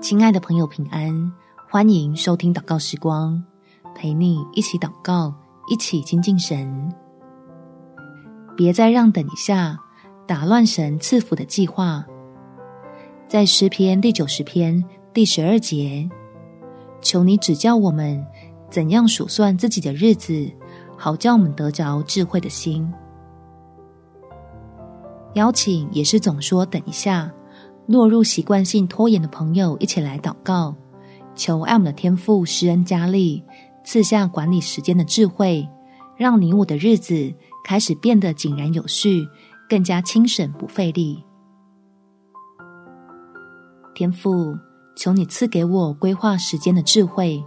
[0.00, 1.32] 亲爱的朋友，平安！
[1.70, 3.42] 欢迎收听祷告时光，
[3.94, 5.34] 陪你一起祷告，
[5.68, 6.92] 一起亲近神。
[8.56, 9.78] 别再让等一下
[10.26, 12.04] 打乱神赐福的计划。
[13.28, 14.82] 在诗篇第九十篇
[15.12, 16.08] 第十二节，
[17.00, 18.24] 求你指教我们
[18.70, 20.50] 怎样数算自己的日子，
[20.96, 22.92] 好叫我们得着智慧的心。
[25.34, 27.32] 邀请也是总说等一下。
[27.86, 30.74] 落入习惯性拖延的朋友，一起来祷告，
[31.34, 33.44] 求爱我的天赋施恩加力，
[33.84, 35.68] 赐下管理时间的智慧，
[36.16, 39.28] 让你我的日子开始变得井然有序，
[39.68, 41.22] 更加轻省不费力。
[43.94, 44.56] 天赋，
[44.96, 47.44] 求你赐给我规划时间的智慧，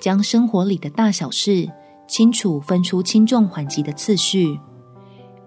[0.00, 1.70] 将生活里的大小事
[2.08, 4.58] 清楚分出轻重缓急的次序，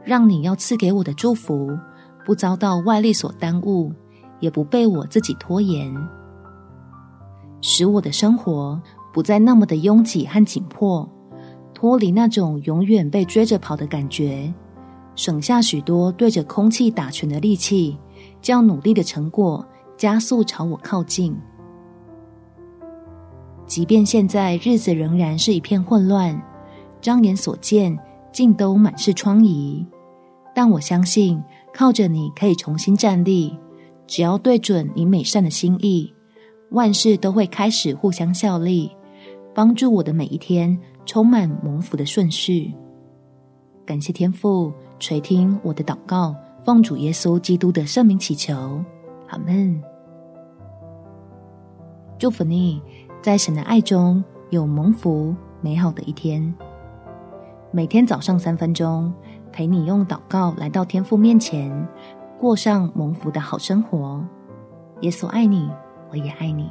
[0.06, 1.78] 让你要赐给我的祝福
[2.26, 3.94] 不遭到外力所耽误。
[4.40, 5.94] 也不被我自己拖延，
[7.62, 8.82] 使我的生活
[9.14, 11.08] 不再那么的拥挤和紧迫，
[11.74, 14.54] 脱离那种永远被追着跑的感觉，
[15.16, 17.98] 省下许多对着空气打拳的力气，
[18.42, 19.66] 将努力的成果
[19.98, 21.36] 加速朝我靠近。
[23.66, 26.42] 即便现在日子仍然是一片混乱，
[27.02, 27.98] 张眼所见
[28.32, 29.86] 尽都满是疮痍，
[30.56, 31.42] 但我相信
[31.74, 33.56] 靠着你可以重新站立。
[34.10, 36.12] 只要对准你美善的心意，
[36.72, 38.92] 万事都会开始互相效力，
[39.54, 42.74] 帮助我的每一天充满蒙福的顺序。
[43.86, 46.36] 感谢天父垂听我的祷告，
[46.66, 48.84] 奉主耶稣基督的圣名祈求，
[49.28, 49.80] 阿门。
[52.18, 52.82] 祝福你，
[53.22, 56.52] 在神的爱中有蒙福美好的一天。
[57.72, 59.14] 每天早上三分钟，
[59.52, 61.88] 陪你用祷告来到天父面前。
[62.40, 64.24] 过上蒙福的好生活，
[65.02, 65.70] 耶稣爱你，
[66.10, 66.70] 我也爱你。